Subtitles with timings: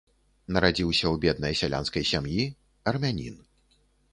[0.55, 2.49] Нарадзіўся ў беднай сялянскай сям'і,
[2.93, 3.37] армянін.